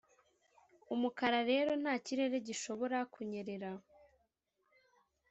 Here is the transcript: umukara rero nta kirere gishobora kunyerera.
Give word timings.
umukara 0.93 1.39
rero 1.51 1.71
nta 1.81 1.93
kirere 2.05 2.35
gishobora 2.47 2.97
kunyerera. 3.13 3.71